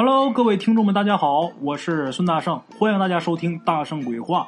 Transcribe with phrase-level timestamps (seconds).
[0.00, 4.46] Hello，各位听众们，大家好，我是孙大圣，欢迎大家收听《大圣鬼话》，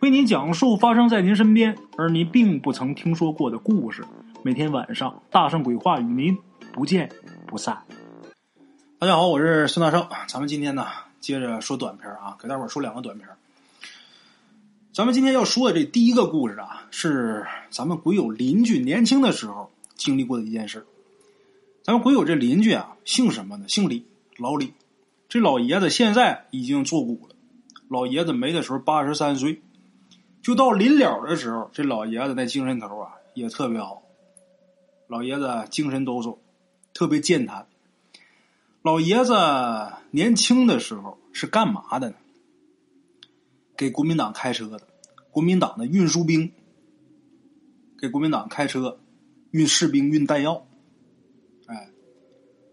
[0.00, 4.04] 为您讲述发生在您身边而您并不曾听说过的故事。
[4.42, 6.36] 每天晚上，《大圣鬼话》与您
[6.72, 7.08] 不见
[7.46, 7.84] 不散。
[8.98, 10.84] 大家好，我是孙大圣，咱们今天呢
[11.20, 13.28] 接着说短片啊，给大伙儿说两个短片。
[14.92, 20.84] 咱们今天要说的这第一个故事啊，是咱们鬼友邻居年轻的时候经历过的一件事。
[21.84, 23.66] 咱们鬼友这邻居啊，姓什么呢？
[23.68, 24.06] 姓李，
[24.42, 24.74] 老李。
[25.28, 27.36] 这老爷子现在已经作古了，
[27.88, 29.62] 老爷子没的时候八十三岁，
[30.42, 34.02] 就到临了的时候，这老爷子那精神头啊也特别好。
[35.06, 36.38] 老爷子精神抖擞，
[36.92, 37.66] 特别健谈。
[38.82, 39.32] 老爷子
[40.10, 42.16] 年轻的时候是干嘛的呢？
[43.76, 44.80] 给国民党开车的，
[45.30, 46.52] 国民党的运输兵，
[47.98, 48.98] 给国民党开车，
[49.52, 50.66] 运士兵、运弹药。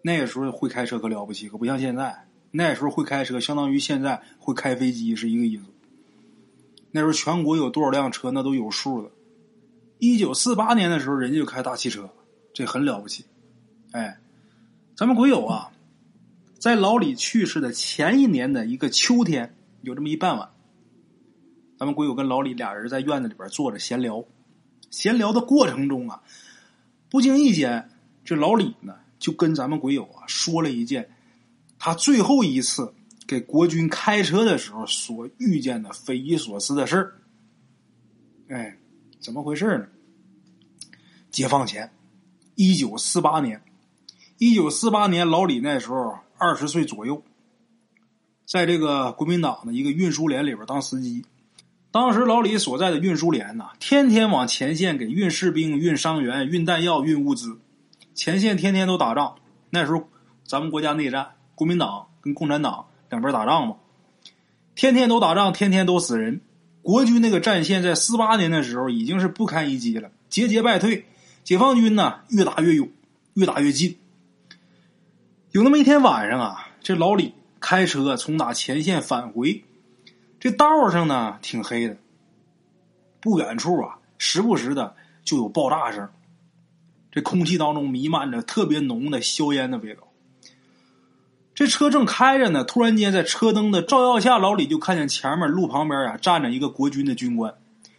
[0.02, 2.26] 那个时候会开车可了不起，可不像现在。
[2.52, 5.64] 那时候会开车，相当于现在会开飞机是一个意思。
[6.92, 9.12] 那时候全国有多少辆车，那都有数的。
[10.00, 12.10] 一九四八年的时候，人家就开大汽车，
[12.54, 13.26] 这很了不起。
[13.92, 14.18] 哎，
[14.96, 15.70] 咱们鬼友啊，
[16.58, 20.50] 在老李去世的前一年的一个秋天，有这么一傍晚，
[21.78, 24.26] 咱们鬼友跟老李俩人在院子里边坐着闲聊。
[24.90, 26.24] 闲聊的过程中啊，
[27.12, 27.92] 不经意间，
[28.26, 31.10] 这老李呢就跟咱们鬼友啊说了一件。
[31.78, 32.94] 他最后一次
[33.28, 37.14] 给国军开车的时候所遇见的匪夷所思的事儿，
[38.50, 38.78] 哎，
[39.20, 39.88] 怎么回事呢？
[41.32, 41.92] 解放前，
[42.56, 43.62] 一九四八年，
[44.40, 47.24] 一九四八年，老李那时候二十岁左右，
[48.46, 51.24] 在这个国民党的一个运输连里边当司机。
[51.92, 57.60] 当时老李所在的运输连呐，天天往前线给运士兵、运伤员、运弹药、运物资，
[58.20, 59.38] 前线天天都打仗。
[59.70, 60.10] 那时候
[60.44, 61.36] 咱们国家内战。
[61.56, 63.78] 国民党跟共产党两边打仗嘛，
[64.76, 66.42] 天天都打仗，天天都死人。
[66.82, 71.06] 国军那个战线在四八年的时候已经是不堪一击了，节节败退。
[71.44, 72.90] 解放军呢越打越勇，
[73.36, 73.98] 越打越近。
[75.52, 79.64] 有那么一天晚上啊，这老李开车从打前线返回，
[80.42, 81.98] 这道上呢挺黑的，
[83.22, 86.10] 不远处啊时不时的就有爆炸声，
[87.12, 90.04] 这空气当中弥漫着特别浓的硝烟的味道。
[91.56, 97.56] 这车正开着呢，突然间在车灯的照耀下，老李就看见前面路旁边啊站着一个国军的军官。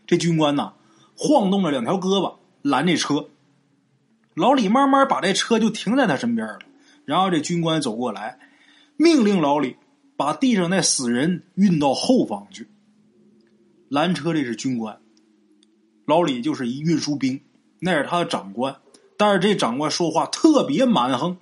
[0.06, 0.72] 这军官呐，
[1.16, 3.28] 晃动着两条胳膊拦这车。
[4.34, 6.60] 老李慢慢把这车就停在他身边了。
[7.04, 8.38] 然后这军官走过来，
[8.96, 9.76] 命令老李
[10.16, 12.68] 把地上那死人运到后方去。
[13.88, 15.00] 拦车这是军官，
[16.06, 17.40] 老李就是一运输兵，
[17.80, 18.76] 那是他的长官。
[19.20, 21.36] 但是这长官说话特别蛮横。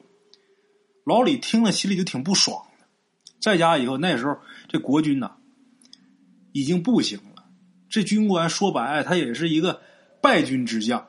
[1.04, 2.84] 老李听了心里就挺不爽的，
[3.40, 5.36] 在家以后那时候这国军呐
[6.50, 7.44] 已经不行了，
[7.88, 9.80] 这军官说白他也是一个
[10.20, 11.06] 败军之将，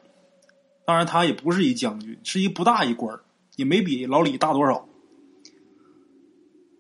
[0.85, 3.19] 当然他也不是一将军，是一不大一官
[3.56, 4.88] 也没比老李大多少。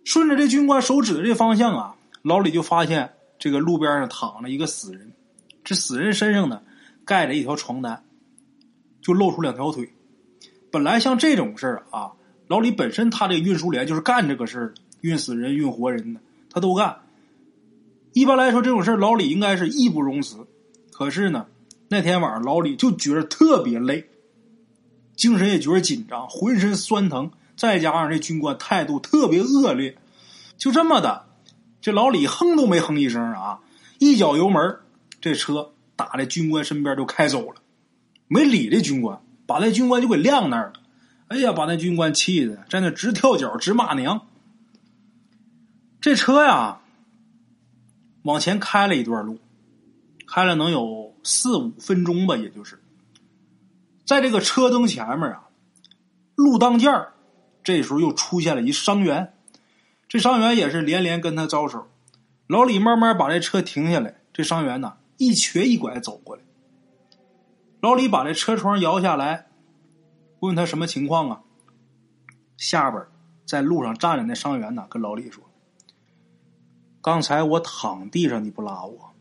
[0.05, 5.11] 顺着这军官手指的这方向啊，老李就发现这个路边上躺着一个死人，
[5.63, 6.61] 这死人身上呢
[7.03, 8.05] 盖着一条床单，
[9.01, 9.89] 就露出两条腿。
[10.71, 12.11] 本来像这种事儿啊。
[12.49, 17.01] 老李本身他这运输连就是干这个事儿运死人、运活人的，他都干。
[18.11, 20.47] 一般来说，这种事儿老李应该是义不容辞。
[20.91, 21.45] 可是呢，
[21.89, 24.09] 那天晚上老李就觉得特别累，
[25.15, 29.95] 精神也觉得紧张，浑身酸疼，再加上这军官态度特别恶劣，
[30.57, 31.27] 就这么的，
[31.81, 33.59] 这老李哼都没哼一声啊，
[33.99, 34.79] 一脚油门，
[35.21, 37.58] 这车打在军官身边就开走了，
[38.29, 40.73] 没理这军官，把那军官就给晾那儿了。
[41.27, 44.27] 哎呀，把那军官气的在那直跳脚，直骂娘。
[45.99, 46.79] 这车呀，
[48.23, 49.39] 往前开了一段路，
[50.25, 52.79] 开了能有四五分钟吧，也就是，
[54.05, 55.49] 在这个车灯前面啊，
[56.35, 57.13] 路当间儿，
[57.63, 59.33] 这时候又出现了一伤员，
[60.07, 61.87] 这伤员也是连连跟他招手。
[62.47, 66.41] 老李慢慢把这车停下来，这伤员呢一瘸一拐走过来，
[67.81, 69.47] 老李把这车窗摇下来。
[70.41, 71.41] 问他什么情况啊？
[72.55, 73.03] 下边
[73.45, 75.43] 在路上站着那伤员呢，跟老李说
[77.03, 79.11] ：“刚才我躺地上，你不拉我，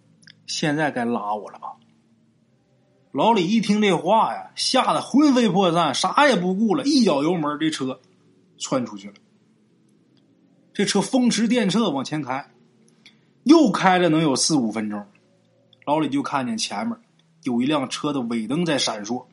[0.47, 1.73] 现在该拉我了吧？”
[3.11, 8.01] 老李一听这话呀，吓得魂飞魄散，啥也不顾了，一脚油门，这车
[8.59, 9.15] 窜出去了。
[10.73, 12.49] 这车风驰电掣往前开，
[13.43, 15.05] 又开了能有四五分钟，
[15.85, 16.97] 老李就看见前面
[17.49, 19.25] 有一辆车的尾灯在闪烁，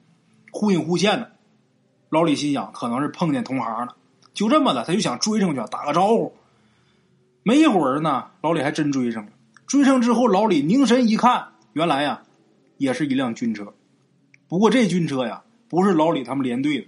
[0.51, 1.33] 忽隐忽现的。
[2.09, 3.97] 老李心想，可能是碰见同行了，
[4.33, 6.33] 就这么的，他就想追上去打个招呼。
[7.43, 9.31] 没一会儿呢，老李还真追上了。
[9.67, 12.23] 追上之后，老李凝神一看，原来呀，
[12.77, 13.73] 也是一辆军车。
[14.47, 16.87] 不过这军车呀，不是老李他们连队的。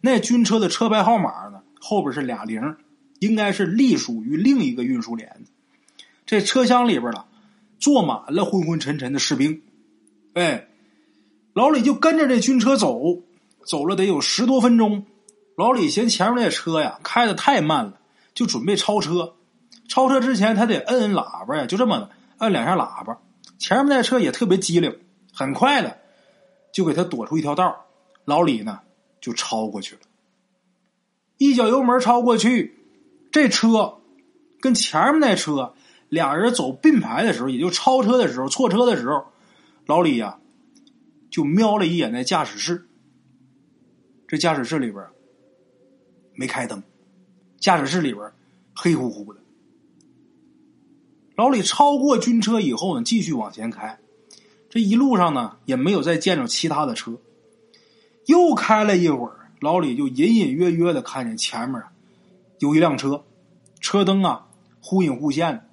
[0.00, 2.76] 那军车的车牌号码呢，后边是俩零，
[3.20, 5.44] 应该是隶属于另一个运输连。
[6.26, 7.24] 这车厢里边呢，
[7.78, 9.62] 坐满了昏昏沉沉的士兵。
[10.34, 10.68] 哎，
[11.52, 13.22] 老李就跟着这军车走，
[13.66, 15.06] 走了得有十多分钟。
[15.56, 18.00] 老李嫌前面那车呀开的太慢了，
[18.34, 19.34] 就准备超车。
[19.88, 23.18] 超车之前，他得摁摁喇叭呀，就这么摁两下喇叭。
[23.58, 24.98] 前面那车也特别机灵，
[25.32, 25.98] 很快的
[26.72, 27.86] 就给他躲出一条道。
[28.24, 28.80] 老李呢
[29.20, 30.00] 就超过去了，
[31.38, 32.80] 一脚油门超过去。
[33.30, 33.98] 这车
[34.60, 35.74] 跟前面那车
[36.08, 39.26] 俩人走并排的时候，也就超车的时候、错车的时候，
[39.86, 40.38] 老李呀
[41.30, 42.86] 就瞄了一眼那驾驶室。
[44.26, 45.04] 这驾驶室里边
[46.34, 46.82] 没开灯，
[47.58, 48.32] 驾驶室里边
[48.74, 49.40] 黑乎乎的。
[51.36, 53.98] 老李超过军车以后呢，继续往前开。
[54.70, 57.18] 这一路上呢，也没有再见着其他的车。
[58.26, 61.82] 又开了一会儿，老李就隐隐约约的看见前面
[62.58, 63.24] 有一辆车，
[63.80, 64.46] 车灯啊
[64.80, 65.64] 忽隐忽现的。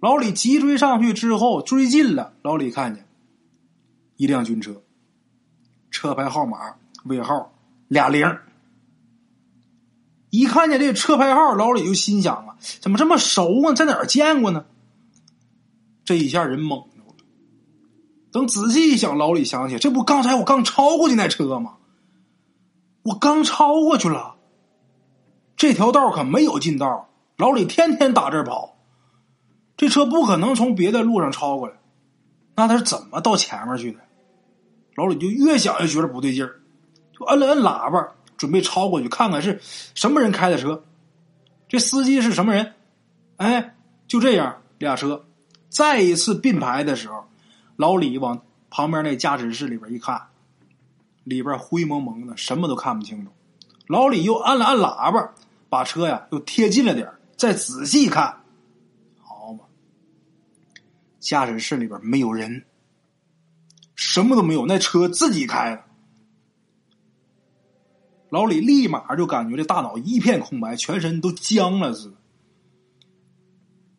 [0.00, 3.06] 老李急追上去之后，追近了，老李看见
[4.16, 4.82] 一辆军车，
[5.90, 7.52] 车牌号码尾号
[7.88, 8.38] 俩零。
[10.30, 13.72] 一看见这车牌号，老李就心想啊，怎么这么熟啊？
[13.74, 14.66] 在哪儿见过呢？
[16.04, 17.14] 这一下人懵住了。
[18.30, 21.76] 等仔细一想，老李想起，这不刚才我刚超过去那车吗？
[23.02, 24.36] 我刚超过去了。
[25.56, 28.77] 这条道可没有近道，老李天天打这跑，
[29.78, 31.74] 这车不可能从别的路上超过来。
[32.54, 34.00] 那他是怎么到前面去的？
[34.94, 36.60] 老李就越想越觉得不对劲儿，
[37.18, 38.06] 就摁了摁喇叭。
[38.36, 39.60] 准备超过去看看是
[39.96, 40.84] 什么人开的车，
[41.68, 42.74] 这司机是什么人？
[43.36, 43.74] 哎，
[44.06, 45.26] 就这样，俩车
[45.68, 47.24] 再一次并排的时候，
[47.74, 48.40] 老李往
[48.70, 50.22] 旁边那驾驶室里边一看，
[51.24, 53.32] 里边灰蒙蒙的，什么都看不清楚。
[53.88, 55.32] 老李又按了按喇叭，
[55.68, 58.37] 把车呀又贴近了点再仔细看，
[61.18, 62.64] 驾驶室里边没有人，
[63.94, 65.84] 什么都没有，那车自己开的。
[68.30, 72.16] 老李立马就感觉这大脑一片空白，全身都僵了似的，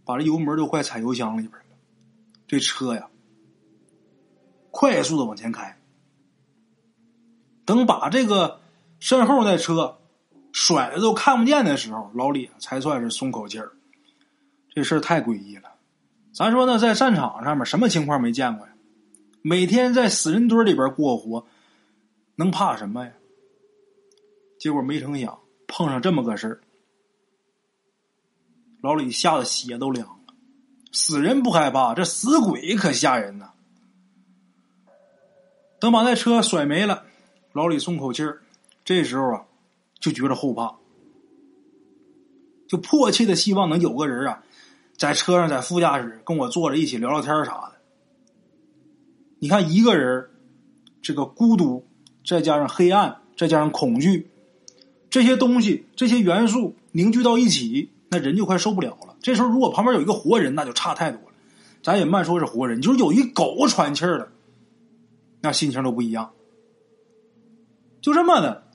[0.06, 1.76] 把这油门都快踩油箱里边了。
[2.48, 3.10] 这车呀，
[4.72, 5.78] 快速的往前开。
[7.66, 8.62] 等把这个
[9.00, 10.00] 身后那车
[10.52, 13.72] 甩的都看不见的时候，老李才算是松口气儿。
[14.70, 15.72] 这事儿太诡异了。
[16.40, 18.74] 咱说呢，在战场上面什么情况没见过呀？
[19.42, 21.46] 每天在死人堆里边过活，
[22.38, 23.12] 能怕什么呀？
[24.58, 25.38] 结果没成想
[25.68, 26.62] 碰上这么个事儿，
[28.82, 30.34] 老李吓得血都凉了。
[30.94, 33.52] 死人不害怕，这死鬼可吓人呐！
[35.82, 37.04] 等把那车甩没了，
[37.52, 38.42] 老李松口气儿。
[38.86, 39.46] 这时候啊，
[40.00, 40.78] 就觉得后怕，
[42.70, 44.42] 就迫切的希望能有个人啊，
[45.00, 47.76] 在车上在副驾驶跟我坐着一起聊聊天啥的。
[49.40, 50.30] 你看一个人，
[51.02, 51.88] 这个孤独，
[52.26, 54.30] 再加上黑暗，再加上恐惧。
[55.10, 59.16] 这些东西、这些元素凝聚到一起，那人就快受不了了。
[59.22, 61.36] 这时候，如果旁边有一个活人，那就差太多了。
[61.82, 64.28] 咱也慢说是活人，就是有一狗喘气儿了，
[65.40, 66.32] 那心情都不一样。
[68.02, 68.66] 就这么的，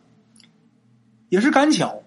[1.29, 2.03] 也是赶巧，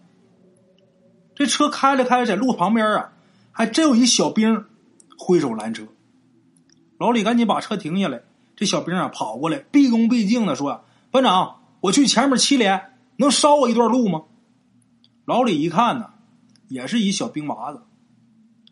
[1.36, 3.14] 这车开了开，在路旁边啊，
[3.58, 4.66] 还真有一小兵
[5.18, 5.88] 挥手拦车。
[7.00, 8.22] 老李赶紧把车停下来，
[8.56, 14.26] 这小兵啊跑过来，毕恭毕敬的说：“班长，我去前面七连。”能捎我一段路吗？
[15.26, 16.12] 老李一看呢，
[16.68, 17.82] 也是一小兵娃子，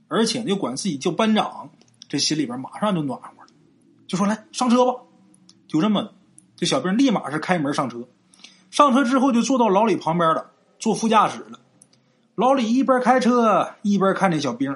[0.07, 1.71] 而且就管自己叫班长，
[2.07, 3.47] 这心里边马上就暖和了，
[4.05, 5.01] 就说：“来上车吧。”
[5.67, 6.13] 就这么的，
[6.55, 8.07] 这小兵立马是开门上车。
[8.69, 11.59] 上车之后就坐到老李旁边了，坐副驾驶了。
[12.35, 14.75] 老李一边开车一边看这小兵，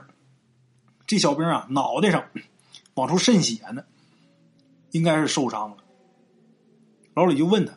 [1.06, 2.24] 这小兵啊脑袋上
[2.94, 3.84] 往出渗血呢，
[4.92, 5.78] 应该是受伤了。
[7.14, 7.74] 老李就问他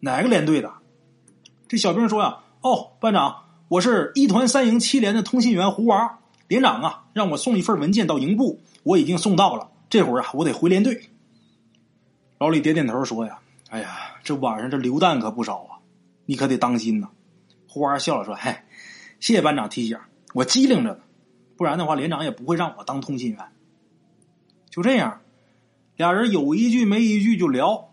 [0.00, 0.72] 哪个连队的？
[1.68, 6.18] 这小兵说呀：“哦，班长，我是一团三营七连的通信员胡娃。
[6.48, 9.70] 连长啊，让我送一份文件到营部，我已经送到了。
[9.88, 11.08] 这会儿啊，我得回连队。”
[12.38, 13.38] 老李点点头说：“呀，
[13.70, 15.78] 哎呀，这晚上这流弹可不少啊，
[16.26, 17.08] 你可得当心呐。”
[17.68, 18.66] 胡娃笑了说：“嗨，
[19.22, 19.96] 谢谢班长提醒，
[20.34, 20.98] 我机灵着呢，
[21.56, 23.38] 不然的话，连长也不会让我当通信员。”
[24.68, 25.20] 就这样，
[25.96, 27.88] 俩人有一句没一句就聊。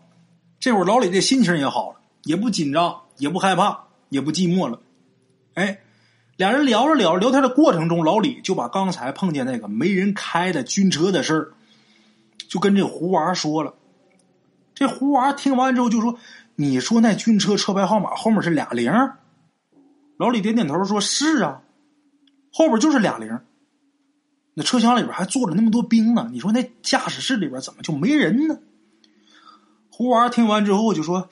[0.58, 3.02] 这会儿老李这心情也好了，也不紧张。
[3.16, 4.80] 也不害怕，也不寂寞了，
[5.52, 5.80] 哎，
[6.38, 11.52] 俩人聊着聊着，聊天的过程中，老李就把刚才碰见那个没人开的军车的事儿，
[12.48, 13.74] 就跟这胡娃说了。
[14.74, 16.18] 这胡娃听完之后就说
[16.56, 18.90] ：“你说那军车车牌号码后面是俩零？”
[20.20, 21.62] 老李点点头说：“是啊，
[22.52, 23.40] 后边就是俩零。
[24.52, 28.58] 那车厢里边还坐着那么多兵呢，你说那驾驶室里边怎么就没人呢？”
[29.90, 31.26] 胡娃听完之后就说：“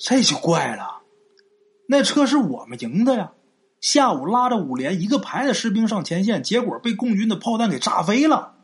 [0.00, 1.02] 这就怪了，
[1.86, 3.32] 那车是我们营的呀，
[3.82, 8.54] 下午拉着五连一个排的士兵上前线，结果被共军的炮弹给炸飞了，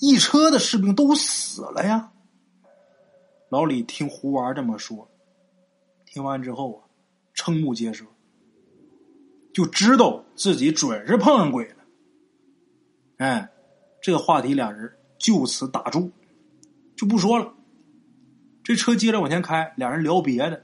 [0.00, 2.10] 一车的士兵都死了呀。”
[3.52, 5.10] 老李听胡娃这么说，
[6.06, 6.80] 听完之后啊，
[7.36, 8.06] 瞠目结舌，
[9.56, 11.76] 就知道自己准是碰上鬼了。
[13.16, 13.48] 哎，
[14.02, 16.10] 这个话题俩人就此打住，
[16.94, 17.54] 就不说了。
[18.62, 20.62] 这车接着往前开，俩人聊别的。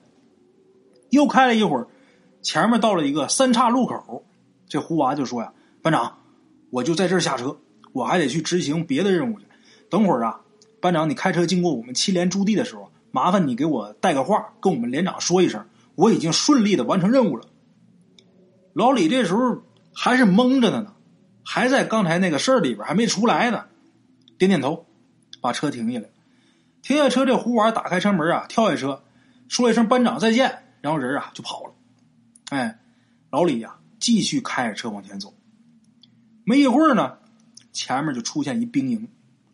[1.08, 1.88] 又开了一会儿，
[2.42, 4.26] 前面到了一个三岔路口，
[4.68, 6.18] 这胡娃就说呀：“班长，
[6.68, 7.56] 我就在这儿下车，
[7.94, 9.46] 我还得去执行别的任务去。
[9.88, 10.38] 等会儿啊。”
[10.82, 17.46] 班长，你开车经过我们七连驻地的时候，麻烦你给我带个话，跟我们连长说一声，我已经顺利的完成任务了。
[18.72, 19.62] 老李这时候
[19.92, 20.94] 还是懵着的呢，
[21.44, 23.66] 还在刚才那个事儿里边，还没出来呢。
[24.38, 24.86] 点点头，
[25.40, 26.08] 把车停下来。
[26.82, 29.04] 停下车，这胡娃打开车门啊，跳下车，
[29.48, 31.74] 说一声“班长再见”，然后人啊就跑了。
[32.50, 32.78] 哎，
[33.30, 35.32] 老李呀，继续开着车往前走。
[36.44, 37.18] 没一会儿呢，
[37.72, 39.08] 前面就出现一兵营。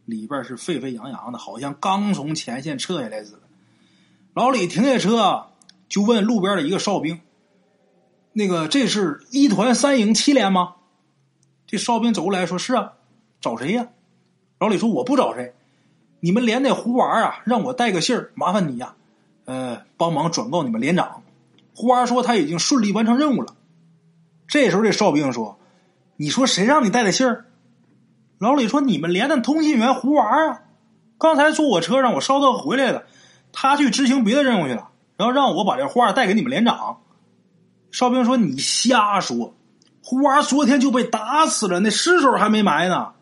[0.07, 3.43] 里边是沸沸扬扬的，好像刚从前线撤下来似的。
[4.33, 5.49] 老李停下车，
[5.91, 7.21] 就问路边的一个哨兵
[8.39, 10.77] ：“那个，这是一团三营七连吗？”
[11.67, 12.93] 这哨兵走过来说：“是啊，
[13.41, 13.89] 找谁呀？”
[14.61, 15.55] 老李说：“我不找谁，
[16.21, 18.95] 你们连那胡娃啊，让我带个信儿，麻烦你呀，
[19.45, 21.25] 呃，帮忙转告你们连长。
[21.75, 23.57] 胡娃说他已经顺利完成任务了。”
[24.47, 25.59] 这时候，这哨兵说
[26.17, 27.47] ：“你说谁让你带的信儿？”
[28.39, 30.63] 老李说：“你们连的通信员胡娃啊，
[31.19, 33.05] 刚才坐我车让我捎他回来的，
[33.53, 37.01] 他去执行别的任务去了，然后让我把这花带给你们连长。”
[37.91, 39.55] 哨兵说：“你瞎说，
[40.03, 43.13] 胡娃昨天就被打死了，那尸首还没埋呢。”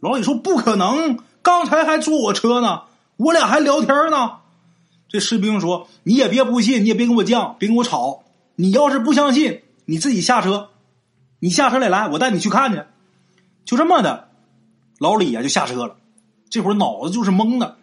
[0.00, 2.82] 老李说：“不可能，刚才还坐我车呢，
[3.16, 4.32] 我俩还聊天呢。”
[5.08, 8.24] 这士兵说：“你也别不信，你也别跟我犟，别跟我吵。
[8.56, 10.68] 你要是不相信，你自己下车，
[11.38, 12.82] 你下车来来，我带你去看去。”
[13.64, 14.28] 就这么的。
[14.98, 15.96] 老李呀，就下车了。
[16.50, 17.76] 这会儿脑子就是懵的。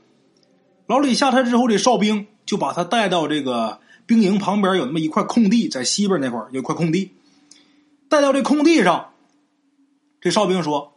[0.87, 7.11] 老李下车之后，这哨兵就把他带到这个兵营旁边，有那么一块空地，在西边那块有一块空地。
[8.07, 9.13] 带到这空地上，
[10.21, 10.93] 这哨兵说：“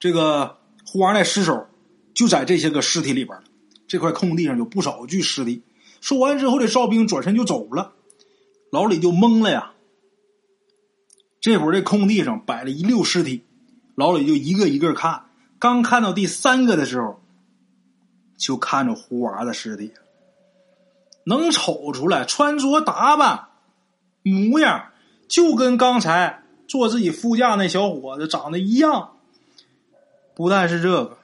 [0.00, 1.68] 这个胡娃那尸首
[2.14, 3.38] 就在这些个尸体里边
[3.86, 5.62] 这块空地上有不少具尸体。”
[6.00, 7.92] 说完之后，这哨兵转身就走了。
[8.70, 9.72] 老李就懵了呀。
[11.40, 13.42] 这会儿这空地上摆了一溜尸体，
[13.94, 15.26] 老李就一个一个看。
[15.58, 17.20] 刚看到第三个的时候，
[18.36, 19.92] 就看着胡娃的尸体，
[21.24, 23.48] 能瞅出来穿着打扮、
[24.22, 24.90] 模样，
[25.28, 29.16] 就跟刚才坐自己副驾那小伙子长得一样。
[30.34, 31.18] 不但是这个，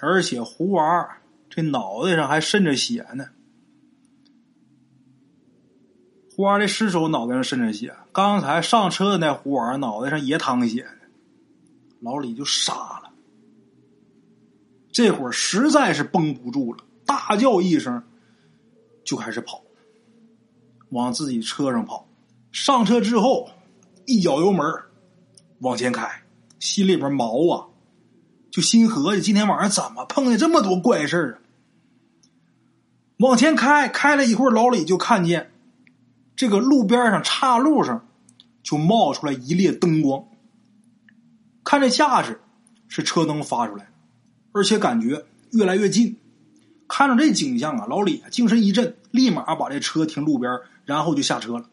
[0.00, 3.28] 而且胡娃这脑袋上还渗着血呢。
[6.36, 11.08] 胡娃的尸首脑袋上渗着血，刚才上车的那胡娃脑袋上也淌血呢。
[12.00, 13.10] 老李就傻了。
[14.92, 18.02] 这会儿实在是绷不住了，大叫一声，
[19.04, 19.62] 就开始跑，
[20.90, 22.06] 往自己车上跑。
[22.52, 23.50] 上车之后，
[24.06, 24.66] 一脚油门
[25.60, 26.22] 往前开，
[26.58, 27.66] 心里边毛啊，
[28.50, 31.42] 就心合计：今天晚上怎么碰见这么多怪事啊？
[33.18, 35.52] 往前开，开了一会儿，老李就看见
[36.34, 38.08] 这个路边上岔路上
[38.62, 40.24] 就冒出来一列灯光，
[41.62, 42.40] 看这架势
[42.88, 43.90] 是车灯发出来。
[44.52, 46.16] 而且感觉越来越近，
[46.90, 51.64] 看着这景象啊，老李精神一振，立马把这车停路边，然后就下车了。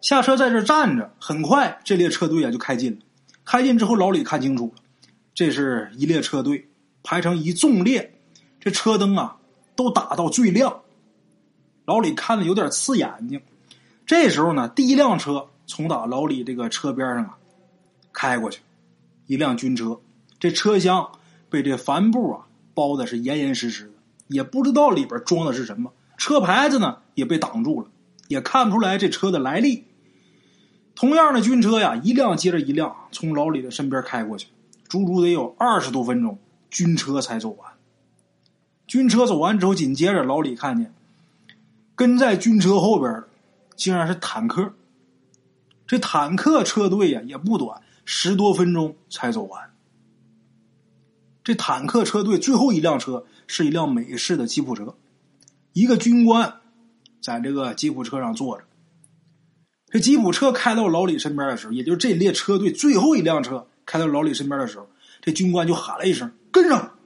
[0.00, 2.98] 下车在这站着，很快这列车队啊就开进了。
[3.44, 4.82] 开进之后，老李看清楚了，
[5.34, 6.66] 这是一列车队
[7.02, 8.18] 排成一纵列，
[8.58, 9.36] 这车灯啊
[9.76, 10.80] 都打到最亮。
[11.84, 13.42] 老李看的有点刺眼睛。
[14.06, 17.36] 这时候呢，第一辆车从打老李这个车边上啊
[18.10, 18.62] 开过去，
[19.26, 20.00] 一辆军车，
[20.40, 21.06] 这车厢。
[21.48, 22.45] 被这帆布啊
[22.76, 23.92] 包的是严严实实的，
[24.28, 25.92] 也不知道里边装的是什么。
[26.18, 27.88] 车牌子呢也被挡住了，
[28.28, 29.84] 也看不出来这车的来历。
[30.94, 34.48] 同样的军车呀，一辆接着一辆从老李的身边开过去，
[34.88, 37.72] 足足得有二十多分钟，军车才走完。
[38.86, 40.94] 军车走完之后，紧接着老李看见
[41.94, 43.28] 跟在军车后边的
[43.74, 44.74] 竟然是坦克。
[45.86, 49.70] 这坦克车队呀也不短，十多分钟才走完。
[51.46, 54.96] 这坦克车队最后一辆车是一辆美式的吉普车，
[55.74, 56.54] 一个军官
[57.22, 58.64] 在这个吉普车上坐着。
[59.88, 64.88] 这吉普车开到老李身边的时候，也就是这列车队最后一辆车开到老李身边的时候，
[65.22, 66.98] 这军官就喊了一声：“跟上！”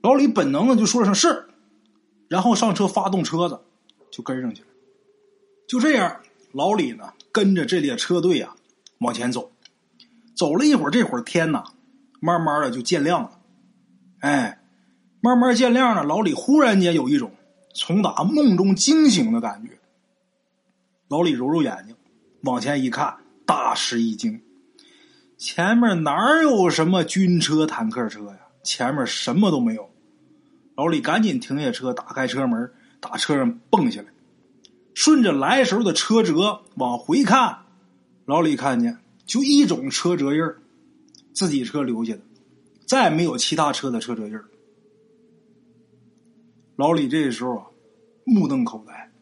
[0.00, 1.48] 老李本能的就说了声“是”，
[2.30, 3.58] 然后上车发动车子，
[4.12, 4.68] 就跟上去了。
[5.66, 6.20] 就这样，
[6.52, 8.54] 老李呢跟着这列车队啊
[8.98, 9.50] 往前走，
[10.36, 11.64] 走了一会儿，这会儿天呐，
[12.24, 13.32] 慢慢的就见亮了。
[14.20, 14.58] 哎，
[15.20, 17.30] 慢慢见亮了，老李忽然间有一种
[17.74, 19.78] 从打梦中惊醒的感觉。
[21.08, 21.94] 老李揉揉眼睛，
[22.44, 23.14] 往前一看，
[23.44, 24.40] 大吃一惊，
[25.36, 28.38] 前面哪有什么军车、坦克车呀？
[28.62, 29.90] 前面什么都没有。
[30.76, 34.06] 老李赶紧停下车，打开车门，打车上蹦下来，
[34.94, 37.58] 顺着来时候的车辙往回看，
[38.24, 40.62] 老李看见就一种车辙印儿
[41.34, 42.20] 自己车留下的，
[42.86, 44.40] 再没有其他车的车辙印
[46.76, 47.66] 老李这时候啊，
[48.24, 49.12] 目瞪口呆。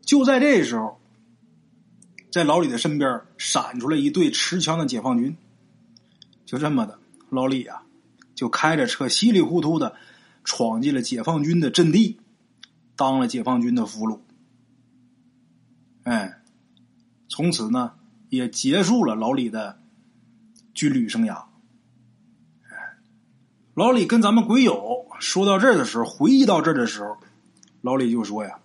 [0.00, 1.00] 就在这时候，
[2.30, 5.36] 在老李的身边闪出来一队持枪的解放军。
[6.44, 6.98] 就这么的，
[7.30, 7.84] 老李啊，
[8.34, 9.94] 就开着车稀里糊涂的
[10.44, 12.18] 闯进了解放军的阵地，
[12.96, 14.18] 当了解放军的俘虏。
[16.02, 16.42] 哎，
[17.28, 17.94] 从此呢，
[18.28, 19.78] 也结束了老李的
[20.74, 21.44] 军旅生涯。
[23.74, 27.16] 老李跟咱们鬼友说到这儿的时候，回忆到这儿的时候，
[27.80, 28.58] 老李就说呀。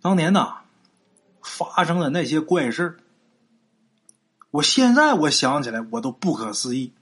[0.00, 0.62] 当年呐，
[1.42, 2.96] 发生的那些怪事
[4.50, 6.92] 我现在我想起来我都不可思议。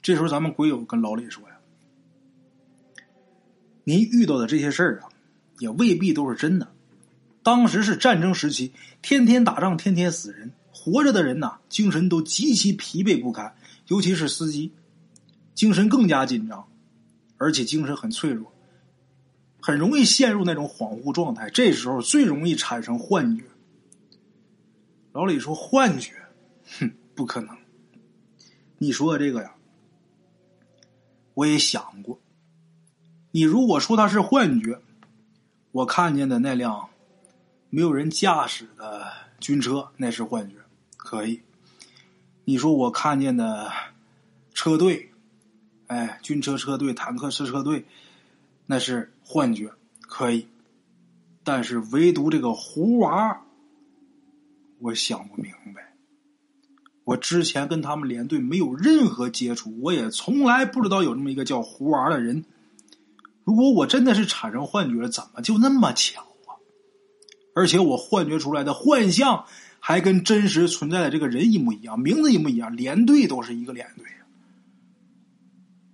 [0.00, 1.56] 这时候咱们鬼友跟老李说呀
[3.84, 5.08] ：“您遇到的这些事儿啊，
[5.58, 6.72] 也未必都是真的。
[7.42, 8.72] 当时是战争时期，
[9.02, 10.52] 天天打仗，天天死人，
[10.86, 13.56] 活着的人呐，精神都极其疲惫不堪，
[13.88, 14.70] 尤其是司机，
[15.52, 16.68] 精神更加紧张，
[17.38, 18.52] 而且精神很脆弱。”
[19.60, 23.42] 很容易陷入那种恍惚状态，这时候最容易产生幻觉。
[25.10, 26.12] 老李说：“幻觉，
[26.78, 27.56] 哼，不可能。
[28.78, 29.56] 你说这个呀，
[31.34, 32.20] 我也想过。
[33.32, 34.80] 你如果说他是幻觉，
[35.72, 36.88] 我看见的那辆
[37.68, 40.54] 没有人驾驶的军车，那是幻觉，
[41.06, 41.40] 可以。
[42.44, 43.70] 你说我看见的
[44.52, 45.10] 车队，
[45.86, 47.84] 哎，军车车队、坦克车车队。”
[48.68, 50.48] 那是幻觉，可以，
[51.44, 53.42] 但是唯独这个胡娃，
[54.80, 55.94] 我想不明白。
[57.04, 62.44] 我之前跟他们连队没有任何接触，我也从来不知道有这么一个叫胡娃的人。
[63.44, 66.58] 如果我真的是产生幻觉，怎么就那么巧啊？
[67.54, 69.44] 而且我幻觉出来的幻象
[69.88, 74.04] 还跟真实存在的这个人一模一样，名字一模一样，连队都是一个连队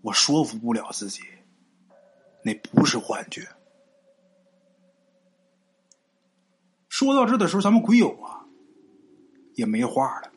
[0.00, 1.20] 我说服不了自己。
[2.42, 3.46] 那不是幻觉。
[6.88, 8.46] 说到这的时候，咱们鬼友啊
[9.56, 10.32] 也没话了。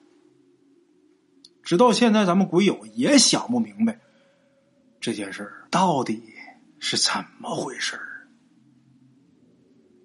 [1.64, 3.98] 直到现在，咱们鬼友也想不明白
[5.00, 6.22] 这件事到底
[6.80, 7.98] 是怎么回事。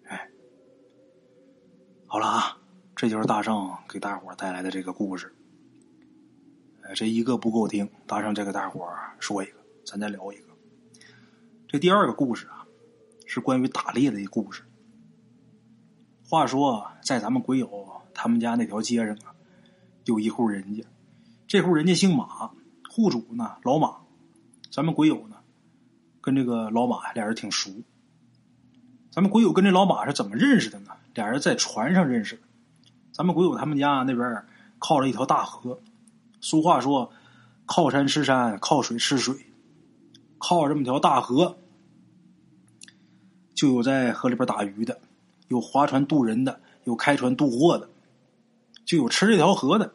[0.04, 0.30] 哎，
[2.06, 2.59] 好了啊，
[3.00, 5.34] 这就是大圣给大伙带来的这个故事。
[6.94, 8.86] 这一个不够听，大圣再给大伙
[9.18, 9.52] 说一个，
[9.86, 10.48] 咱再聊一个。
[11.66, 12.66] 这第二个故事啊，
[13.24, 14.64] 是关于打猎的一故事。
[16.28, 19.32] 话说，在咱们鬼友他们家那条街上啊，
[20.04, 20.84] 有一户人家，
[21.46, 22.50] 这户人家姓马，
[22.90, 23.96] 户主呢老马，
[24.70, 25.38] 咱们鬼友呢
[26.20, 27.70] 跟这个老马俩人挺熟。
[29.10, 30.92] 咱们鬼友跟这老马是怎么认识的呢？
[31.14, 32.42] 俩人在船上认识的。
[33.20, 34.46] 咱们鬼友他们家那边
[34.78, 35.78] 靠着一条大河，
[36.40, 37.12] 俗话说，
[37.66, 39.36] 靠山吃山，靠水吃水。
[40.38, 41.58] 靠这么条大河，
[43.54, 44.98] 就有在河里边打鱼的，
[45.48, 47.90] 有划船渡人的，有开船渡货的，
[48.86, 49.92] 就有吃这条河的。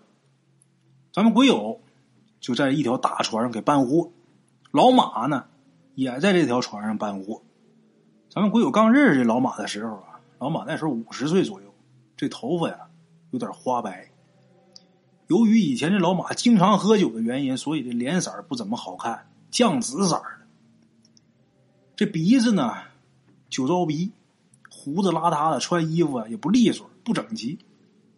[1.11, 1.81] 咱们鬼友
[2.39, 4.11] 就在一条大船上给搬货，
[4.69, 5.45] 老马呢
[5.95, 7.41] 也在这条船上搬货。
[8.29, 11.73] 咱们鬼友刚认识这老马的时候啊，老马那时候五十岁左右，
[12.15, 12.81] 这头发呀
[13.31, 14.09] 有点花白。
[15.27, 19.27] 由于以前这老马经常喝酒的原因，所以这脸色不怎么好看。
[19.49, 20.23] 酱紫色的，
[21.95, 22.73] 这鼻子呢，
[23.49, 24.11] 酒糟鼻，
[24.69, 27.57] 胡子邋遢的，穿衣服啊也不利索，不整齐，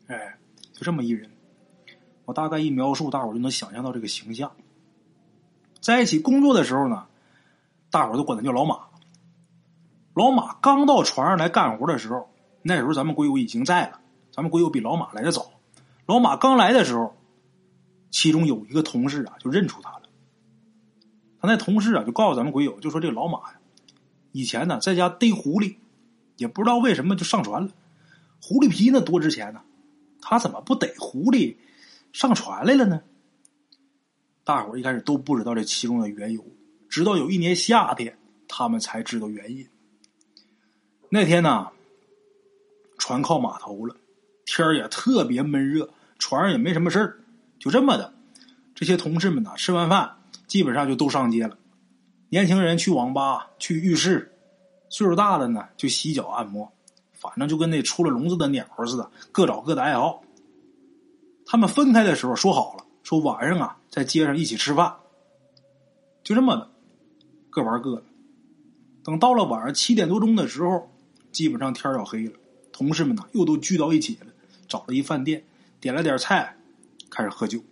[0.08, 0.38] 哎，
[0.74, 1.30] 就这么一人。
[2.26, 4.52] 我大概一描述，大伙就能想象到这个形象。
[5.80, 7.06] 在一起工作的时候呢，
[7.90, 8.80] 大伙都管他叫老马。
[10.14, 12.30] 老马刚到船上来干活的时候，
[12.64, 14.02] 那时候咱们鬼友已经在了，
[14.38, 15.52] 咱们鬼友比老马来的早。
[16.06, 17.18] 老马刚来的时候，
[18.12, 20.04] 其中有一个同事啊，就认出他了。
[21.42, 23.60] 他那同事啊，就告诉咱们鬼友，就说这老马呀，
[24.34, 25.78] 以前呢在家逮狐狸，
[26.36, 27.72] 也不知道为什么就上船了。
[28.40, 29.64] 狐狸皮那多值钱呢，
[30.22, 31.56] 他怎么不逮狐狸
[32.14, 33.02] 上船来了呢？
[34.44, 36.46] 大伙一开始都不知道这其中的缘由，
[36.88, 38.16] 直到有一年夏天，
[38.48, 39.68] 他们才知道原因。
[41.10, 41.72] 那天呢，
[43.00, 43.96] 船靠码头了，
[44.48, 47.20] 天也特别闷热，船上也没什么事儿，
[47.60, 48.12] 就这么的，
[48.74, 50.16] 这些同事们呢，吃完饭
[50.48, 51.56] 基本上就都上街了。
[52.30, 54.34] 年轻人去网吧、去浴室，
[54.90, 56.72] 岁数大的呢就洗脚按摩，
[57.14, 60.24] 反正就跟那出了笼子的鸟似的，各找各的爱好。
[61.46, 62.84] 他们分开的时候说好了。
[63.04, 64.94] 说晚上啊，在街上一起吃饭，
[66.22, 66.70] 就这么的，
[67.50, 68.04] 各玩各的。
[69.02, 70.92] 等到了晚上七点多钟的时候，
[71.32, 72.34] 基本上天要黑了，
[72.74, 74.28] 同事们呢又都聚到一起了，
[74.68, 75.44] 找了一饭店，
[75.80, 76.58] 点了点菜，
[77.10, 77.64] 开始喝酒。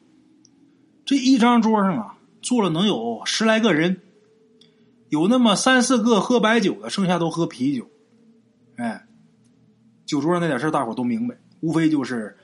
[1.05, 4.01] 这一张桌上啊，坐了能有十来个人，
[5.09, 7.89] 有那么三四个喝白酒的，剩下都喝啤酒。
[8.77, 9.05] 哎，
[10.05, 12.37] 酒桌上那点事大伙都明白，无非就是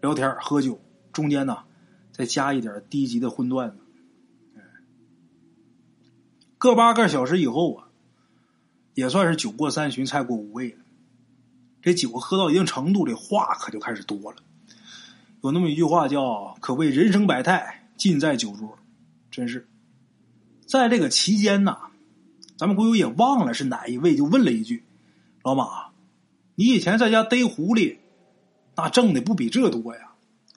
[0.00, 0.80] 聊天喝酒，
[1.12, 1.58] 中间呢。
[2.14, 3.78] 再加一点低级的荤段子，
[6.58, 7.88] 个把个小时以后啊，
[8.92, 10.81] 也算是酒过三巡，菜过五味了。
[11.82, 14.38] 这酒喝到一定程度，这话可就开始多了。
[15.42, 18.78] 有那么一句话叫“可谓人生百态，尽在酒桌”，
[19.32, 19.68] 真是。
[20.64, 21.76] 在这个期间呢，
[22.56, 24.84] 咱们鬼友也忘了是哪一位，就问了一句
[25.42, 25.90] ：“老马，
[26.54, 27.98] 你以前在家逮狐狸，
[28.76, 30.12] 那挣的不比这多呀？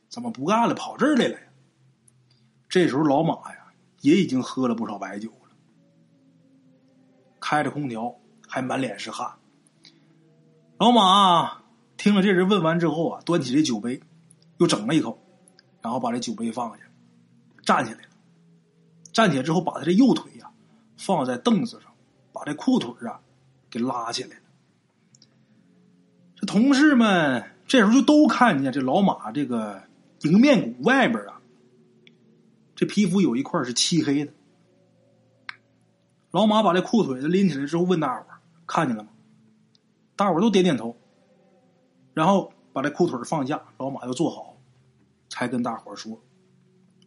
[0.08, 1.38] 怎么不干了，跑这儿来了？”
[2.70, 5.56] 这时候老马呀也已经喝了不少白酒了，
[7.40, 8.16] 开着空调
[8.48, 9.34] 还满脸是汗。
[10.78, 11.62] 老马
[11.96, 14.02] 听了这人问完之后啊，端起这酒杯，
[14.58, 15.18] 又整了一口，
[15.82, 16.84] 然后把这酒杯放下，
[17.64, 18.10] 站起来了。
[19.14, 20.52] 站起来之后，把他这右腿呀
[20.98, 21.94] 放在凳子上，
[22.34, 23.22] 把这裤腿啊
[23.70, 24.44] 给拉起来了。
[26.36, 29.82] 这同事们这时候就都看见这老马这个
[30.24, 31.40] 迎面骨外边啊。
[32.76, 34.34] 这皮肤有一块是漆黑的。
[36.32, 38.26] 老马把这裤腿子拎起来之后，问大伙
[38.68, 39.12] ：“看见了吗？”
[40.16, 40.96] 大伙都点点头。
[42.14, 44.58] 然后把这裤腿放下，老马又坐好，
[45.28, 46.22] 才跟大伙说：“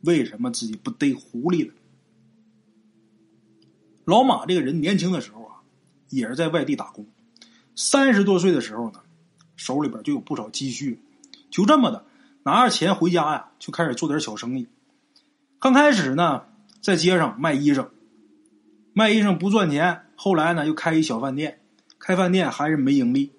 [0.05, 1.75] 为什么自己不逮狐狸了？”
[4.05, 5.63] 老马这个人年轻的时候啊，
[6.11, 7.07] 也是在外地打工。
[7.75, 9.01] 三十多岁的时候呢，
[9.57, 11.01] 手里边就有不少积蓄，
[11.51, 12.05] 就这么的
[12.43, 14.67] 拿着钱回家呀，就开始做点小生意。
[15.59, 16.45] 刚开始呢，
[16.83, 17.89] 在街上卖衣裳，
[18.93, 20.03] 卖衣裳不赚钱。
[20.17, 21.58] 后来呢，又开一小饭店，
[21.99, 23.33] 开饭店还是没盈利，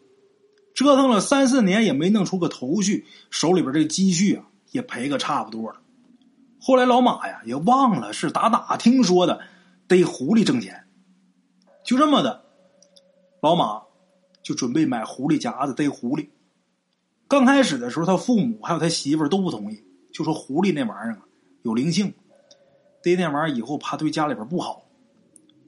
[0.74, 5.80] 折腾了三四年也没弄出个头绪，手里边这积蓄啊也赔个差不多了。
[6.60, 9.40] 后来老马呀也忘了是打哪听说的，
[9.88, 10.84] 逮狐狸挣钱，
[11.84, 12.44] 就这么的，
[13.42, 13.82] 老马
[14.44, 16.28] 就准备买狐狸夹子逮狐狸。
[17.28, 21.26] 刚开始的时候，他父母还有他媳妇都不同意，就说狐狸那玩意儿啊。
[21.62, 22.14] 有灵性，
[23.04, 24.89] 逮那玩意儿以后怕对家里边不好。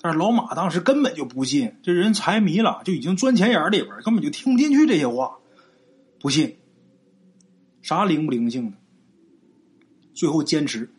[0.01, 5.37] 但是老马当时根本就不信，这人财迷了，就已经钻钱眼里边，根本就听不进去这些话，
[6.19, 6.57] 不信。
[7.81, 8.77] 啥灵不灵性的？
[10.13, 10.89] 最后坚持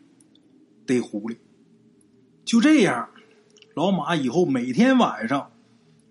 [0.85, 1.37] 逮狐狸。
[2.45, 3.09] 就这样，
[3.73, 5.51] 老马以后每天晚上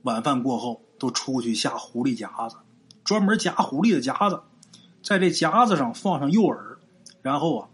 [0.02, 2.56] 晚饭过后都出去下狐狸夹子，
[3.04, 4.40] 专门夹狐狸的夹子，
[5.02, 6.58] 在这夹子上放上诱饵，
[7.22, 7.68] 然后啊。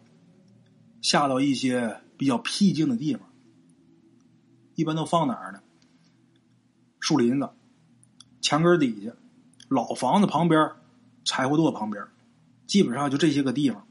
[1.01, 3.28] 下到一些比较僻静的地方，
[4.79, 5.61] 一般都放哪儿呢？
[7.01, 7.51] 树林子、
[8.41, 9.13] 墙根底下、
[9.67, 10.71] 老房子旁边、
[11.25, 12.07] 柴火垛旁边，
[12.69, 13.85] 基本上就这些个地方。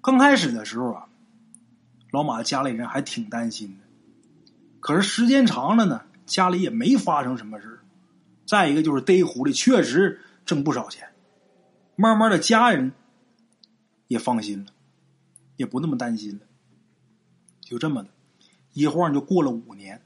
[0.00, 1.08] 刚开始的时候啊，
[2.10, 3.86] 老马家里人还挺担心的。
[4.80, 7.78] 可是时间长了呢，家里也没发生什么事
[8.44, 11.08] 再一个就是逮狐狸确实挣不少钱，
[11.94, 12.90] 慢慢的家人
[14.08, 14.72] 也放心了。
[15.56, 16.40] 也不那么担心了，
[17.60, 18.08] 就这么的，
[18.72, 20.02] 一晃就过了五年。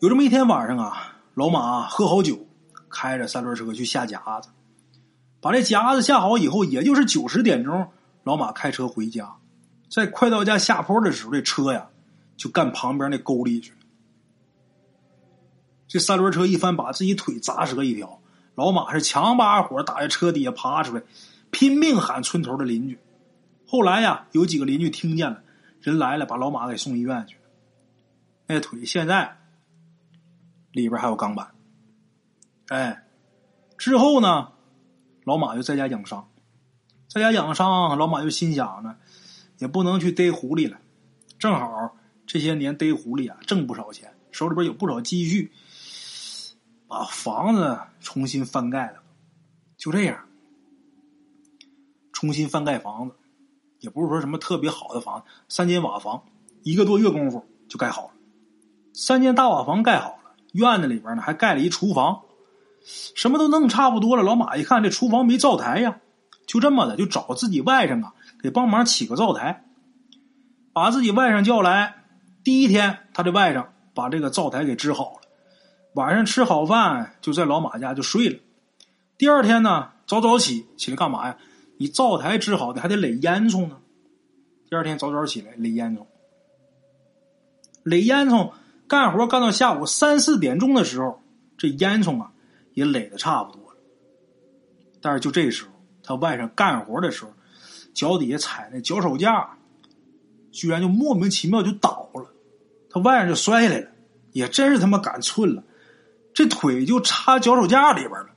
[0.00, 2.46] 有这么一天晚上啊，老马喝好酒，
[2.88, 4.50] 开着三轮车去下夹子，
[5.40, 7.88] 把这夹子下好以后，也就是九十点钟，
[8.24, 9.36] 老马开车回家，
[9.90, 11.88] 在快到家下坡的时候，这车呀
[12.36, 13.78] 就干旁边那沟里去了。
[15.88, 18.20] 这三轮车一翻，把自己腿砸折一条。
[18.54, 21.02] 老马是强把火打在车底下爬出来，
[21.50, 22.98] 拼命喊村头的邻居。
[23.66, 25.42] 后来呀，有几个邻居听见了，
[25.86, 27.38] 人来了，把老马给送医院去。
[28.48, 29.36] 那腿现在
[30.72, 31.54] 里边还有钢板。
[32.66, 33.06] 哎，
[33.78, 34.50] 之后呢，
[35.22, 36.28] 老马就在家养伤，
[37.06, 38.96] 在家养伤，老马就心想呢，
[39.58, 40.76] 也不能去逮狐狸了，
[41.38, 41.96] 正好
[42.26, 45.52] 这些年逮狐狸啊，挣不少钱，手里边有不少积蓄，
[46.88, 49.00] 把房子重新翻盖了，
[49.76, 50.26] 就这样，
[52.12, 53.14] 重新翻盖房子，
[53.80, 56.22] 也不是说什么特别好的房，三间瓦房，
[56.62, 58.10] 一个多月功夫就盖好了，
[58.92, 62.20] 三间大瓦房盖好了，院子里边呢还盖了一厨房。
[63.16, 65.98] 什么都弄差不多了，老马一看这厨房没灶台呀，
[66.46, 69.64] 就这么的就找自己外甥啊给帮忙起个灶台，
[70.72, 72.04] 把自己外甥叫来。
[72.44, 75.20] 第一天，他的外甥把这个灶台给支好了，
[75.94, 78.38] 晚上吃好饭就在老马家就睡了。
[79.18, 81.36] 第二天呢，早早起起来干嘛呀？
[81.76, 83.78] 你灶台支好的还得垒烟囱呢。
[84.68, 86.04] 第二天早早起来垒烟囱，
[87.82, 88.52] 垒烟囱
[88.88, 91.20] 干活干到下午三四点钟的时候，
[91.56, 92.32] 这烟囱啊。
[92.74, 93.78] 也垒的差不多了，
[95.00, 95.70] 但是就这时候，
[96.02, 97.32] 他外甥干活的时候，
[97.94, 99.56] 脚底下踩那脚手架，
[100.52, 102.30] 居然就莫名其妙就倒了，
[102.90, 103.88] 他外甥就摔下来了，
[104.32, 105.64] 也真是他妈赶寸了，
[106.34, 108.28] 这腿就插脚手架里边了，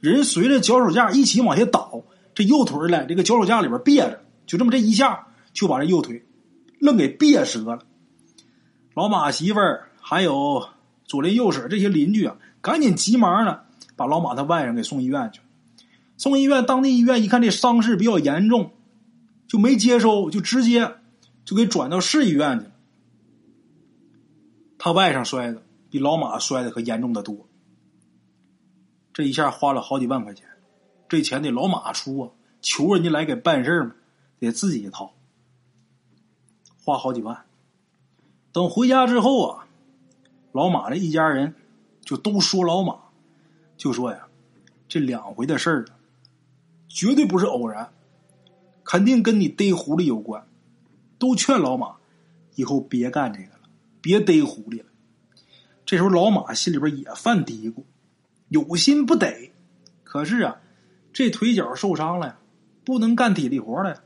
[0.00, 2.02] 人随着脚手架一起往下倒，
[2.40, 6.24] 这右腿在这个脚手架里边别着，就这么这一下就把这右腿
[6.78, 7.84] 愣给别折了。
[8.94, 10.66] 老马媳妇儿还有
[11.04, 12.38] 左邻右舍这些邻居啊。
[12.62, 13.64] 赶紧急忙的
[13.96, 15.40] 把老马他外甥给送医院去，
[16.18, 18.72] 送医院，当地医院一看这伤势比较严重，
[19.46, 20.96] 就没接收，就直接
[21.46, 22.72] 就给转到市医院去了。
[24.78, 27.48] 他外甥摔的比老马摔的可严重的多，
[29.14, 30.46] 这一下花了好几万块钱，
[31.10, 32.30] 这钱得老马出啊，
[32.62, 33.94] 求人家来给办事儿嘛，
[34.38, 35.12] 得自己掏，
[36.82, 37.44] 花好几万。
[38.50, 39.68] 等回家之后啊，
[40.52, 41.54] 老马这一家人。
[42.02, 42.98] 就都说老马，
[43.76, 44.26] 就说呀，
[44.88, 45.84] 这两回的事儿，
[46.88, 47.92] 绝对不是偶然，
[48.82, 50.44] 肯定跟你逮狐狸有关。
[51.18, 51.98] 都劝老马
[52.56, 53.60] 以后别干这个了，
[54.00, 54.86] 别逮狐狸了。
[55.86, 57.84] 这时候老马心里边也犯嘀咕，
[58.48, 59.52] 有心不逮，
[60.02, 60.60] 可是啊，
[61.12, 62.38] 这腿脚受伤了呀，
[62.84, 63.90] 不能干体力活了。
[63.90, 64.00] 呀。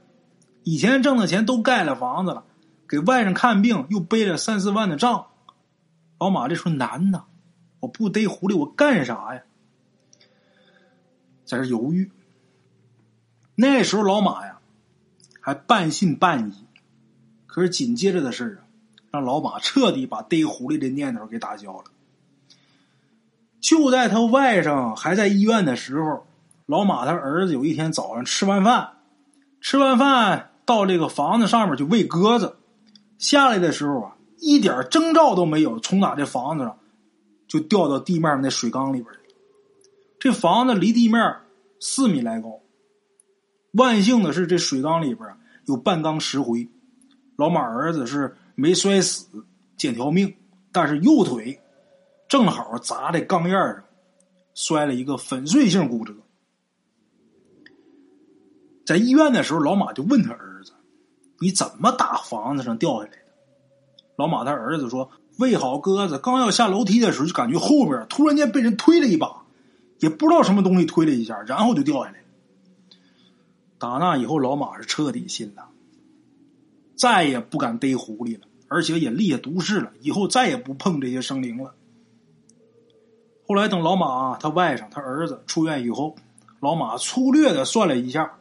[0.63, 2.45] 以前挣的钱都盖了房子了，
[2.89, 5.27] 给外甥看病又背了三四万的账，
[6.19, 7.25] 老马这时候难呐。
[7.81, 9.43] 我不逮狐狸，我干啥呀？
[11.45, 12.11] 在这犹豫。
[13.55, 14.59] 那时候老马呀，
[15.41, 16.65] 还半信半疑。
[17.47, 18.65] 可是紧接着的事啊，
[19.11, 21.85] 让老马彻底把逮狐狸的念头给打消了。
[23.61, 26.27] 就在他外甥还在医院的时候，
[26.67, 28.89] 老马他儿子有一天早上吃完饭，
[29.61, 32.57] 吃完饭到这个房子上面去喂鸽子，
[33.19, 36.79] 下来的时候啊，一点征兆都没有，从哪这房子上。
[37.47, 39.07] 就掉到地面那水缸里边
[40.19, 41.37] 这房子离地面
[41.79, 42.59] 四米来高。
[43.73, 45.29] 万幸的是，这水缸里边
[45.67, 46.67] 有半缸石灰。
[47.37, 49.27] 老马儿子是没摔死，
[49.77, 50.35] 捡条命，
[50.73, 51.61] 但是右腿
[52.27, 53.85] 正好砸在缸沿上，
[54.55, 56.13] 摔了一个粉碎性骨折。
[58.85, 60.73] 在医院的时候，老马就问他儿子
[61.41, 63.19] ：“你怎么打房子上掉下来的？”
[64.17, 65.11] 老马他儿子说。
[65.39, 69.43] 喂好鸽子，刚要下楼梯的时候，就感觉后边突然间被人推了一把，
[69.99, 72.23] 也不知道什么东西推了一下，然后就掉下来。
[73.81, 75.67] 打那以后，老马是彻底信了，
[76.95, 81.75] 再也不敢逮狐狸了，而且也立下毒誓了，以后再也不碰这些生灵了。
[83.49, 86.15] 后来等老马他外甥他儿子出院以后，
[86.61, 88.39] 老马粗略的算了一下，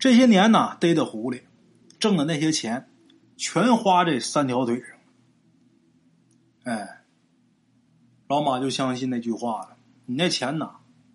[0.00, 1.42] 这些年呢逮的狐狸，
[1.98, 2.88] 挣的那些钱，
[3.36, 4.88] 全花这三条腿上。
[6.64, 7.02] 哎，
[8.26, 9.76] 老马就相信那句话了。
[10.06, 10.70] 你那钱呐，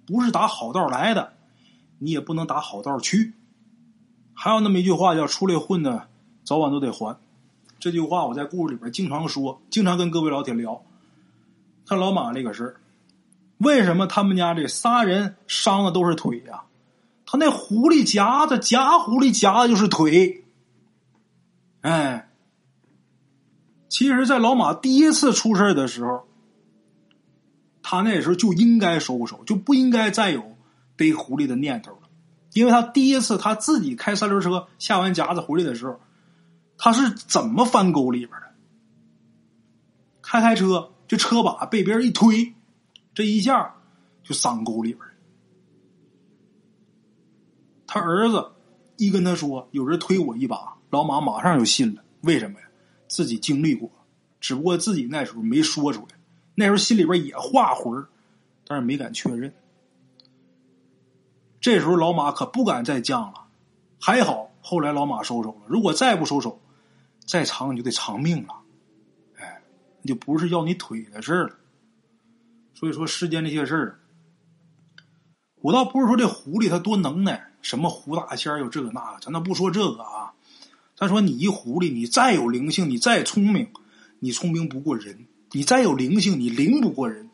[0.06, 1.34] 不是打好道来的，
[1.98, 3.34] 你也不能打好道去。
[4.36, 6.08] 还有那么一句话叫“出来混的，
[6.43, 7.17] 早晚都得还”。
[7.80, 10.84] 这句话我在故事里边经常说，经常跟各位老铁聊。
[11.88, 12.76] 看老马这个事儿，
[13.58, 16.62] 为什么他们家这仨人伤的都是腿呀？
[17.38, 20.45] 那狐狸夹子夹狐狸夹的就是腿。
[21.82, 22.30] 哎。
[23.88, 26.28] 其实，在老马第一次出事的时候，
[27.82, 30.58] 他那时候就应该收手，就不应该再有
[30.98, 32.10] 逮狐狸的念头了。
[32.52, 36.02] 因为他第一次他自己开三轮车下完夹子回来的时候，
[36.78, 38.48] 他是怎么翻沟里边的？
[40.21, 42.54] 开开车，这车把被别人一推，
[43.13, 43.76] 这一下
[44.26, 45.06] 就伤沟里边
[47.88, 48.52] 他儿子
[48.98, 52.04] 一跟他说有人推我一把，老马马上就信了。
[52.21, 52.65] 为什么呀？
[53.08, 53.89] 自己经历过，
[54.39, 56.17] 只不过自己那时候没说出来，
[56.56, 58.04] 那时候心里边也画魂
[58.67, 59.54] 但是没敢确认。
[61.62, 63.45] 这时候老马可不敢再犟了。
[64.00, 66.60] 还好后来老马收手了，如果再不收手，
[67.26, 68.56] 再长你就得偿命了。
[69.38, 69.62] 哎，
[70.02, 71.56] 那就不是要你腿的事了。
[72.74, 74.00] 所以说世间这些事儿，
[75.62, 80.32] 我倒不是说这狐狸它多能耐，什么胡大仙有这个那个，咱都不说这个啊。
[80.95, 83.67] 咱说你一狐狸，你再有灵性，你再聪明，
[84.19, 85.15] 你聪明不过人；
[85.51, 87.28] 你再有灵性，你灵不过人。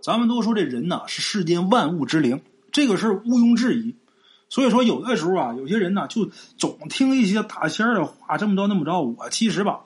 [0.00, 2.40] 咱们都说这人呐是世间万物之灵，
[2.70, 3.96] 这个是毋庸置疑。
[4.48, 9.00] 所以说有的时候啊，有些人呢就总听一些大仙儿的话，这么着那么着。
[9.00, 9.80] 我其实吧，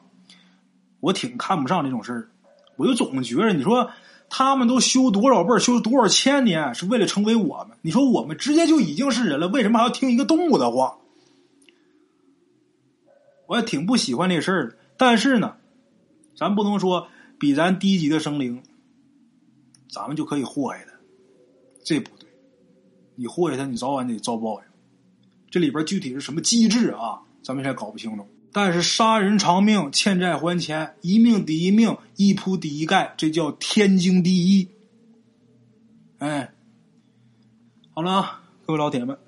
[1.00, 2.28] 我挺看不上这种事儿。
[2.76, 3.90] 我就总觉着，你说
[4.28, 7.76] 他们都修多少辈修多少千年，是为了成为我们。
[7.82, 10.96] 你说我们直接就已经是人了，为什么还要听一个动物的话？
[13.46, 14.76] 我也挺不喜欢这事儿的。
[14.96, 15.56] 但是呢，
[16.36, 17.08] 咱不能说
[17.38, 18.62] 比咱低级的生灵。
[19.88, 20.92] 咱们就可以祸害他，
[21.84, 22.28] 这不对。
[23.14, 24.66] 你祸害他，你早晚得遭报应。
[25.48, 27.22] 这里边具体是什么机制啊？
[27.42, 28.26] 咱们现在搞不清楚。
[28.56, 34.66] 但是杀人偿命，欠债还钱，一命抵一命，一铺抵一盖，这叫天经地义。
[36.16, 36.54] 哎，
[37.92, 39.18] 好了，各位老铁们，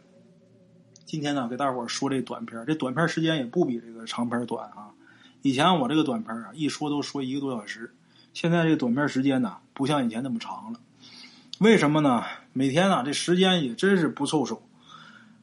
[1.05, 4.89] 今天呢，给大伙说这短片这短片时间也不比这个长片短啊。
[5.43, 7.95] 以前我这个短片啊，一说都说一个多小时。
[8.33, 10.81] 现在这短片时间呢，不像以前那么长了。
[11.59, 12.25] 为什么呢？
[12.55, 14.63] 每天呢，这时间也真是不凑手。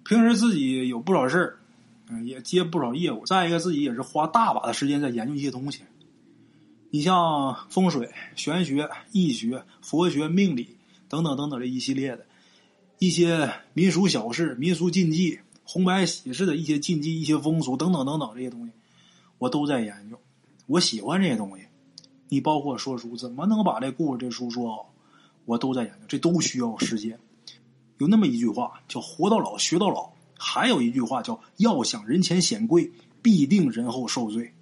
[0.04, 1.60] 平时自己有不少事儿，
[2.10, 3.26] 嗯，也接不少业务。
[3.26, 5.82] 再一个，自己也是花大把的时间在研究一些东西。
[6.92, 10.78] 你像风水、玄学、易学、佛学、命理
[11.10, 12.26] 等等等等这一系列的，
[13.00, 18.72] 一些民俗小事、民俗禁忌、红白喜事的一些禁忌、一些风俗等等等等这些东西，
[19.38, 20.18] 我都在研究。
[20.68, 21.66] 我喜欢这些东西。
[22.28, 24.94] 你包括说书，怎么能把这故事这书说好？
[25.46, 27.20] 我都在研究，这都需要时间。
[27.98, 34.54] 有那么一句话叫“活到老，学到老”，还有一句话叫“要想人前显贵，必定人后受罪”。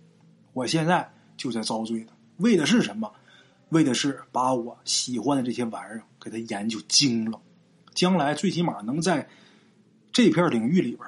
[0.54, 3.12] 我现在就在遭罪呢，为的是什么？
[3.70, 7.42] 为的是把我喜欢的这些玩意儿给他研究精了，
[7.94, 9.28] 将来最起码能在
[10.12, 11.08] 这片领域里边，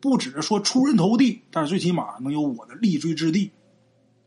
[0.00, 3.50] 不只是说出人头地，但是最起码能有我的立锥之地。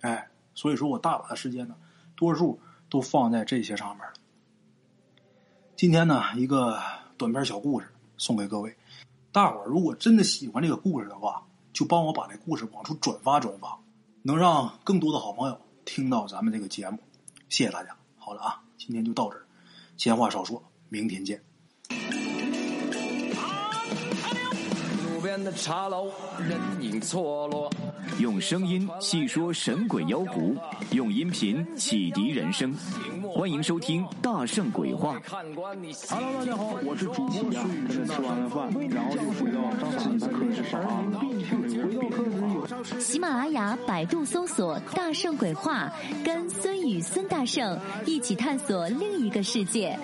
[0.02, 0.26] 哎。
[0.56, 1.76] 所以说我大把的时间呢，
[2.18, 4.14] 多数都放在这些上面了。
[5.78, 6.78] 今天呢，一个
[7.16, 8.76] 短篇小故事送给各位，
[9.32, 13.80] 大伙儿如果真的喜欢这个故事的话，就帮我把这故事往出转发转发，
[14.24, 16.98] 能让更多的好朋友听到咱们这个节目。
[17.48, 17.96] 谢谢大家。
[18.18, 19.46] 好了啊，今天就到这儿，
[19.98, 21.40] 闲话少说，明天见。
[25.14, 27.70] 路边的茶楼，人影错落。
[28.20, 30.54] 用声音细说神鬼妖狐，
[30.92, 32.76] 用音频启迪人生。
[33.34, 35.18] 欢迎收听《大圣鬼话》。
[36.10, 38.06] Hello，大家好，我是主播孙宇晨。
[38.06, 39.62] 吃完了饭，然后就回到
[39.98, 40.82] 自己的课室上
[43.00, 45.90] 喜马拉雅、百度搜索“大圣鬼话”，
[46.26, 49.98] 跟孙宇、孙大圣一起探索另一个世界。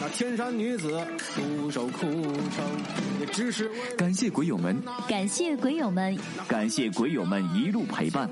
[0.00, 1.00] 那天山女子
[1.36, 2.64] 独守空城，
[3.20, 4.76] 也只是感谢鬼友们，
[5.08, 8.28] 感谢鬼友们，感谢鬼友们一路陪伴。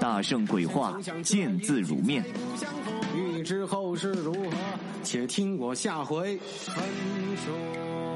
[0.00, 2.24] 大圣鬼话，见字如面。
[3.14, 4.50] 欲知后事如何，
[5.02, 6.84] 且听我下回分
[7.44, 8.15] 说。